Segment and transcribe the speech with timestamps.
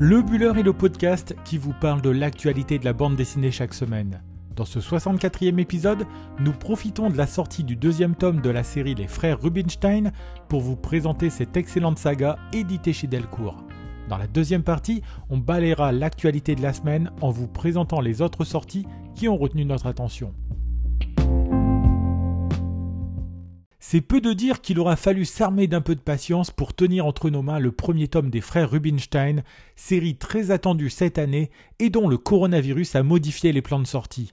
[0.00, 3.72] Le Buller est le podcast qui vous parle de l'actualité de la bande dessinée chaque
[3.72, 4.22] semaine.
[4.56, 6.04] Dans ce 64e épisode,
[6.40, 10.10] nous profitons de la sortie du deuxième tome de la série Les Frères Rubinstein
[10.48, 13.62] pour vous présenter cette excellente saga éditée chez Delcourt.
[14.08, 18.44] Dans la deuxième partie, on balayera l'actualité de la semaine en vous présentant les autres
[18.44, 20.34] sorties qui ont retenu notre attention.
[23.86, 27.28] C'est peu de dire qu'il aura fallu s'armer d'un peu de patience pour tenir entre
[27.28, 29.42] nos mains le premier tome des frères Rubinstein,
[29.76, 34.32] série très attendue cette année et dont le coronavirus a modifié les plans de sortie.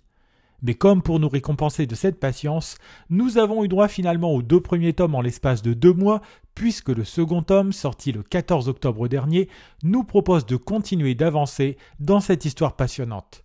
[0.62, 2.78] Mais comme pour nous récompenser de cette patience,
[3.10, 6.22] nous avons eu droit finalement aux deux premiers tomes en l'espace de deux mois,
[6.56, 9.50] puisque le second tome, sorti le 14 octobre dernier,
[9.84, 13.44] nous propose de continuer d'avancer dans cette histoire passionnante.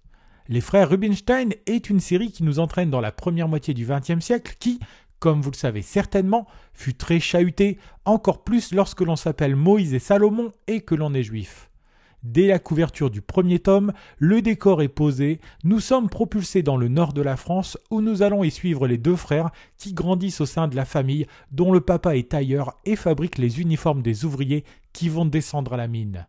[0.48, 4.24] Les frères Rubinstein est une série qui nous entraîne dans la première moitié du XXe
[4.24, 4.78] siècle qui,
[5.18, 9.98] comme vous le savez certainement, fut très chahuté, encore plus lorsque l'on s'appelle Moïse et
[9.98, 11.70] Salomon et que l'on est juif.
[12.22, 16.88] Dès la couverture du premier tome, le décor est posé, nous sommes propulsés dans le
[16.88, 20.46] nord de la France où nous allons y suivre les deux frères qui grandissent au
[20.46, 24.64] sein de la famille dont le papa est tailleur et fabrique les uniformes des ouvriers
[24.92, 26.26] qui vont descendre à la mine.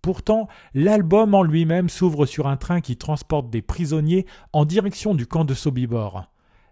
[0.00, 5.26] Pourtant, l'album en lui-même s'ouvre sur un train qui transporte des prisonniers en direction du
[5.26, 6.24] camp de Sobibor.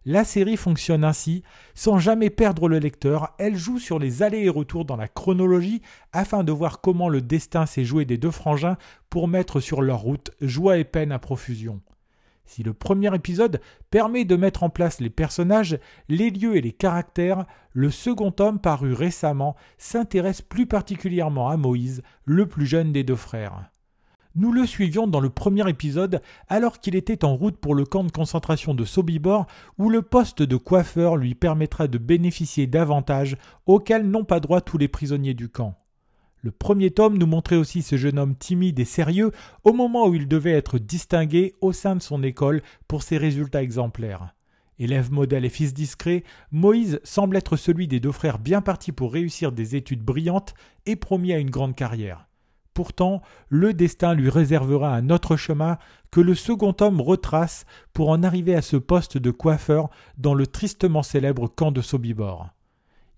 [0.04, 4.48] La série fonctionne ainsi, sans jamais perdre le lecteur, elle joue sur les allers et
[4.48, 5.80] retours dans la chronologie
[6.12, 8.76] afin de voir comment le destin s'est joué des deux frangins
[9.10, 11.80] pour mettre sur leur route joie et peine à profusion.
[12.46, 13.60] Si le premier épisode
[13.92, 15.78] permet de mettre en place les personnages,
[16.08, 22.02] les lieux et les caractères, le second tome paru récemment s'intéresse plus particulièrement à Moïse,
[22.24, 23.70] le plus jeune des deux frères.
[24.34, 28.02] Nous le suivions dans le premier épisode alors qu'il était en route pour le camp
[28.02, 34.08] de concentration de Sobibor où le poste de coiffeur lui permettra de bénéficier d'avantages auxquels
[34.08, 35.78] n'ont pas droit tous les prisonniers du camp.
[36.40, 39.32] Le premier tome nous montrait aussi ce jeune homme timide et sérieux
[39.64, 43.62] au moment où il devait être distingué au sein de son école pour ses résultats
[43.62, 44.34] exemplaires.
[44.78, 49.12] Élève modèle et fils discret, Moïse semble être celui des deux frères bien partis pour
[49.12, 50.54] réussir des études brillantes
[50.86, 52.26] et promis à une grande carrière.
[52.74, 55.76] Pourtant, le destin lui réservera un autre chemin
[56.10, 60.46] que le second homme retrace pour en arriver à ce poste de coiffeur dans le
[60.46, 62.48] tristement célèbre camp de Sobibor.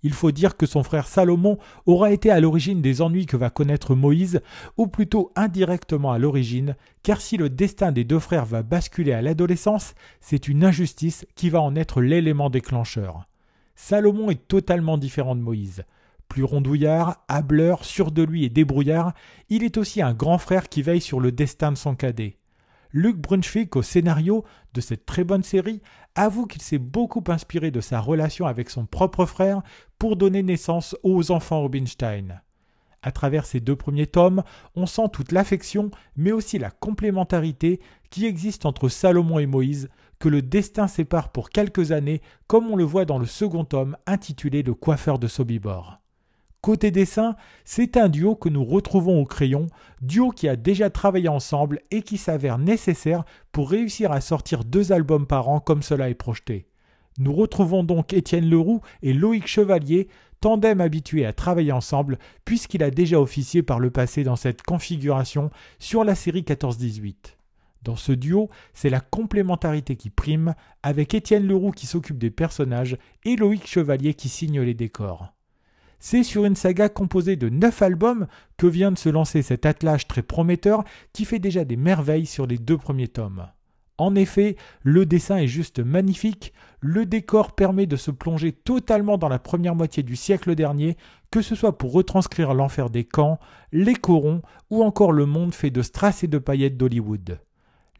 [0.03, 1.57] Il faut dire que son frère Salomon
[1.87, 4.43] aura été à l'origine des ennuis que va connaître Moïse,
[4.77, 9.23] ou plutôt indirectement à l'origine, car si le destin des deux frères va basculer à
[9.23, 13.27] l'adolescence, c'est une injustice qui va en être l'élément déclencheur.
[13.77, 15.85] Salomon est totalement différent de Moïse.
[16.35, 19.13] Plus rondouillard, hableur, sûr de lui et débrouillard,
[19.51, 22.39] il est aussi un grand frère qui veille sur le destin de son cadet.
[22.91, 25.81] Luc Brunswick, au scénario de cette très bonne série,
[26.17, 29.63] avoue qu'il s'est beaucoup inspiré de sa relation avec son propre frère
[29.97, 32.43] pour donner naissance aux enfants Rubinstein.
[33.05, 34.43] À travers ces deux premiers tomes,
[34.75, 37.79] on sent toute l'affection, mais aussi la complémentarité
[38.11, 42.75] qui existe entre Salomon et Moïse, que le destin sépare pour quelques années, comme on
[42.75, 46.01] le voit dans le second tome intitulé Le coiffeur de Sobibor.
[46.65, 47.37] Côté dessin,
[47.67, 49.67] c'est un duo que nous retrouvons au crayon,
[50.01, 54.91] duo qui a déjà travaillé ensemble et qui s'avère nécessaire pour réussir à sortir deux
[54.91, 56.67] albums par an comme cela est projeté.
[57.19, 60.09] Nous retrouvons donc Étienne Leroux et Loïc Chevalier,
[60.41, 65.51] tandem habitué à travailler ensemble, puisqu'il a déjà officié par le passé dans cette configuration
[65.79, 67.37] sur la série 14-18.
[67.83, 72.97] Dans ce duo, c'est la complémentarité qui prime, avec Étienne Leroux qui s'occupe des personnages
[73.27, 75.34] et Loïc Chevalier qui signe les décors.
[75.99, 80.07] C'est sur une saga composée de neuf albums que vient de se lancer cet attelage
[80.07, 83.47] très prometteur qui fait déjà des merveilles sur les deux premiers tomes.
[83.97, 89.29] En effet, le dessin est juste magnifique, le décor permet de se plonger totalement dans
[89.29, 90.97] la première moitié du siècle dernier,
[91.31, 93.39] que ce soit pour retranscrire l'enfer des camps,
[93.73, 97.39] les corons ou encore le monde fait de strass et de paillettes d'Hollywood.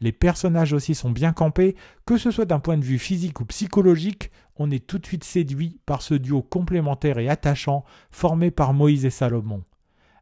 [0.01, 1.75] Les personnages aussi sont bien campés,
[2.05, 5.23] que ce soit d'un point de vue physique ou psychologique, on est tout de suite
[5.23, 9.63] séduit par ce duo complémentaire et attachant formé par Moïse et Salomon.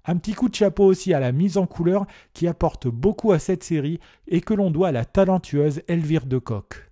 [0.05, 3.39] Un petit coup de chapeau aussi à la mise en couleur qui apporte beaucoup à
[3.39, 6.89] cette série et que l'on doit à la talentueuse Elvire de Kock.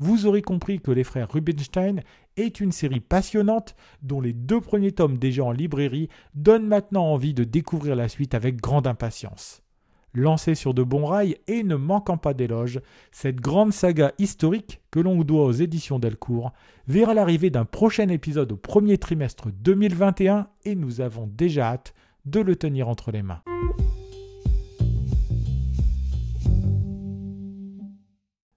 [0.00, 2.02] Vous aurez compris que Les Frères Rubinstein
[2.36, 7.34] est une série passionnante dont les deux premiers tomes déjà en librairie donnent maintenant envie
[7.34, 9.62] de découvrir la suite avec grande impatience.
[10.14, 12.80] Lancée sur de bons rails et ne manquant pas d'éloges,
[13.12, 16.52] cette grande saga historique que l'on doit aux éditions Delcourt
[16.86, 21.94] verra l'arrivée d'un prochain épisode au premier trimestre 2021 et nous avons déjà hâte
[22.24, 23.42] de le tenir entre les mains.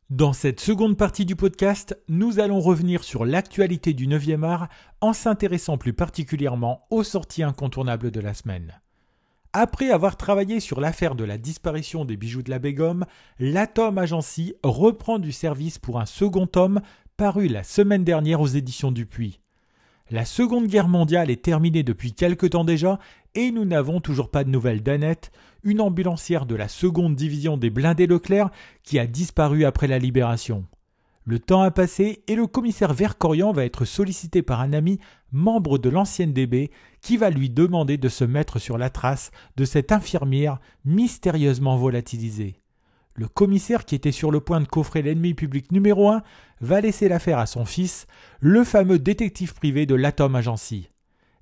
[0.10, 4.68] Dans cette seconde partie du podcast, nous allons revenir sur l'actualité du 9e art
[5.00, 8.82] en s'intéressant plus particulièrement aux sorties incontournables de la semaine.
[9.54, 13.06] Après avoir travaillé sur l'affaire de la disparition des bijoux de la Begum,
[13.38, 16.80] l'Atom Agency reprend du service pour un second tome
[17.18, 19.42] paru la semaine dernière aux éditions Dupuis.
[20.10, 22.98] La Seconde Guerre mondiale est terminée depuis quelque temps déjà
[23.36, 25.34] et nous n'avons toujours pas de nouvelles d'Annette,
[25.64, 28.52] une ambulancière de la seconde division des blindés Leclerc
[28.84, 30.66] qui a disparu après la libération.
[31.24, 35.00] Le temps a passé et le commissaire Vercorian va être sollicité par un ami
[35.32, 36.72] membre de l'ancienne DB
[37.02, 42.62] qui va lui demander de se mettre sur la trace de cette infirmière mystérieusement volatilisée.
[43.14, 46.24] Le commissaire qui était sur le point de coffrer l'ennemi public numéro un
[46.60, 48.08] va laisser l'affaire à son fils,
[48.40, 50.90] le fameux détective privé de l'Atom Agency.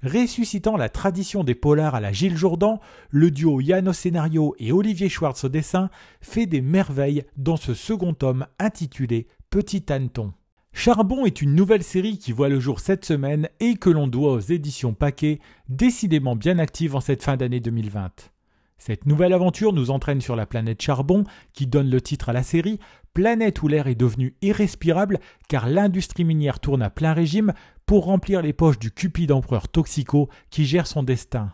[0.04, 2.80] Ressuscitant la tradition des polars à la Gilles Jourdan,
[3.12, 5.90] le duo Yann au scénario et Olivier Schwartz au dessin
[6.22, 10.32] fait des merveilles dans ce second tome intitulé Petit Hanneton.
[10.74, 14.34] Charbon est une nouvelle série qui voit le jour cette semaine et que l'on doit
[14.34, 18.32] aux éditions Paquet, décidément bien actives en cette fin d'année 2020.
[18.78, 21.24] Cette nouvelle aventure nous entraîne sur la planète Charbon,
[21.54, 22.80] qui donne le titre à la série,
[23.16, 25.18] planète où l'air est devenu irrespirable
[25.48, 27.54] car l'industrie minière tourne à plein régime
[27.88, 31.52] pour remplir les poches du cupide empereur Toxico qui gère son destin.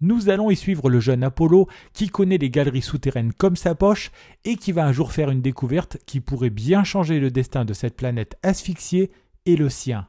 [0.00, 4.12] Nous allons y suivre le jeune Apollo qui connaît les galeries souterraines comme sa poche
[4.44, 7.72] et qui va un jour faire une découverte qui pourrait bien changer le destin de
[7.72, 9.10] cette planète asphyxiée
[9.44, 10.06] et le sien.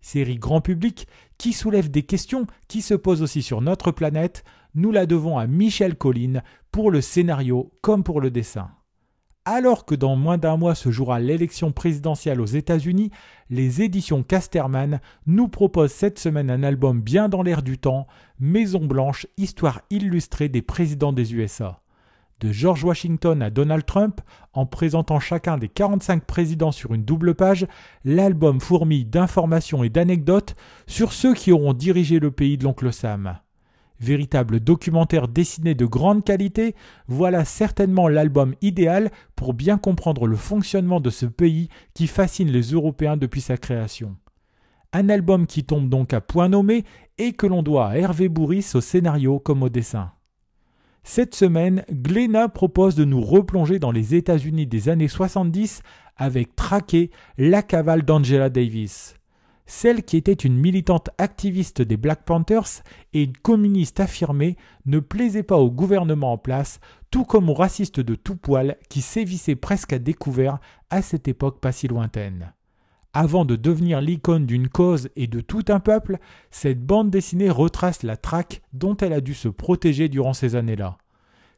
[0.00, 1.06] Série grand public
[1.38, 4.44] qui soulève des questions qui se posent aussi sur notre planète,
[4.74, 6.42] nous la devons à Michel Collin
[6.72, 8.70] pour le scénario comme pour le dessin.
[9.46, 13.10] Alors que dans moins d'un mois se jouera l'élection présidentielle aux États-Unis,
[13.48, 18.06] les éditions Casterman nous proposent cette semaine un album bien dans l'air du temps,
[18.38, 21.80] Maison Blanche, histoire illustrée des présidents des USA.
[22.40, 24.20] De George Washington à Donald Trump,
[24.52, 27.66] en présentant chacun des 45 présidents sur une double page,
[28.04, 30.54] l'album fourmille d'informations et d'anecdotes
[30.86, 33.38] sur ceux qui auront dirigé le pays de l'oncle Sam.
[34.00, 36.74] Véritable documentaire dessiné de grande qualité,
[37.06, 42.72] voilà certainement l'album idéal pour bien comprendre le fonctionnement de ce pays qui fascine les
[42.72, 44.16] Européens depuis sa création.
[44.94, 46.84] Un album qui tombe donc à point nommé
[47.18, 50.12] et que l'on doit à Hervé Bourris au scénario comme au dessin.
[51.02, 55.82] Cette semaine, Glénat propose de nous replonger dans les États-Unis des années 70
[56.16, 59.14] avec Traqué, la cavale d'Angela Davis.
[59.72, 62.82] Celle qui était une militante activiste des Black Panthers
[63.12, 66.80] et une communiste affirmée ne plaisait pas au gouvernement en place,
[67.12, 70.58] tout comme aux racistes de tout poil qui sévissaient presque à découvert
[70.90, 72.52] à cette époque pas si lointaine.
[73.12, 76.18] Avant de devenir l'icône d'une cause et de tout un peuple,
[76.50, 80.98] cette bande dessinée retrace la traque dont elle a dû se protéger durant ces années-là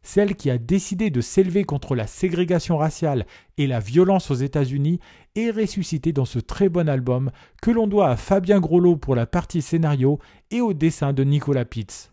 [0.03, 3.27] celle qui a décidé de s'élever contre la ségrégation raciale
[3.57, 5.01] et la violence aux États-Unis,
[5.35, 9.27] est ressuscitée dans ce très bon album que l'on doit à Fabien Grolot pour la
[9.27, 10.19] partie scénario
[10.51, 12.13] et au dessin de Nicolas Pitts.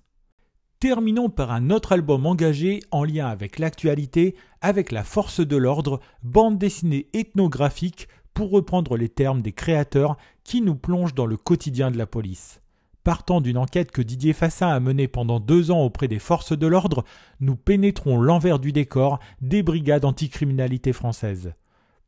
[0.79, 5.99] Terminons par un autre album engagé en lien avec l'actualité, avec la force de l'ordre,
[6.23, 10.15] bande dessinée ethnographique, pour reprendre les termes des créateurs
[10.45, 12.61] qui nous plongent dans le quotidien de la police.
[13.09, 16.67] Partant d'une enquête que Didier Fassin a menée pendant deux ans auprès des forces de
[16.67, 17.03] l'ordre,
[17.39, 21.53] nous pénétrons l'envers du décor des brigades anticriminalité françaises.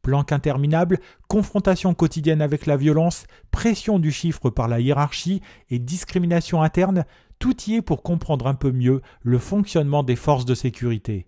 [0.03, 6.61] Planque interminable, confrontation quotidienne avec la violence, pression du chiffre par la hiérarchie et discrimination
[6.61, 7.05] interne,
[7.39, 11.25] tout y est pour comprendre un peu mieux le fonctionnement des forces de sécurité.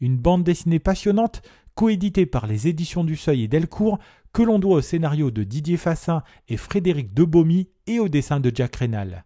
[0.00, 1.42] Une bande dessinée passionnante,
[1.76, 4.00] coéditée par les éditions du Seuil et Delcourt,
[4.32, 8.50] que l'on doit au scénario de Didier Fassin et Frédéric Debomy et au dessin de
[8.54, 9.24] Jack Rénal.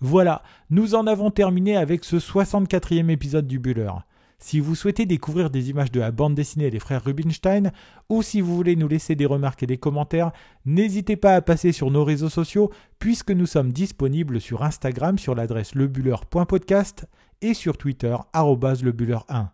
[0.00, 3.92] Voilà, nous en avons terminé avec ce 64e épisode du Buller.
[4.40, 7.70] Si vous souhaitez découvrir des images de la bande dessinée des frères Rubinstein,
[8.08, 10.32] ou si vous voulez nous laisser des remarques et des commentaires,
[10.66, 15.36] n'hésitez pas à passer sur nos réseaux sociaux, puisque nous sommes disponibles sur Instagram sur
[15.36, 17.06] l'adresse lebuller.podcast
[17.40, 19.50] et sur Twitter lebuller1.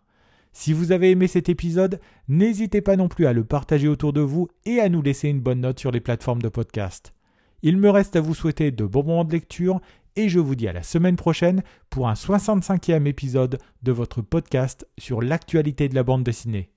[0.51, 4.21] Si vous avez aimé cet épisode, n'hésitez pas non plus à le partager autour de
[4.21, 7.13] vous et à nous laisser une bonne note sur les plateformes de podcast.
[7.61, 9.81] Il me reste à vous souhaiter de bons moments de lecture
[10.15, 14.87] et je vous dis à la semaine prochaine pour un 65e épisode de votre podcast
[14.97, 16.69] sur l'actualité de la bande dessinée.